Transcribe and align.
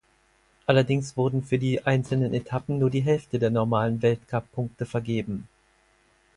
Allerdings 0.65 1.15
wurden 1.15 1.43
für 1.43 1.59
die 1.59 1.85
einzelnen 1.85 2.33
Etappen 2.33 2.79
nur 2.79 2.89
die 2.89 3.03
Hälfte 3.03 3.37
der 3.37 3.51
normalen 3.51 4.01
Weltcuppunkte 4.01 4.87
vergeben. 4.87 5.47